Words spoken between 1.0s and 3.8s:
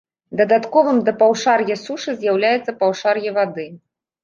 да паўшар'я сушы з'яўляецца паўшар'е вады.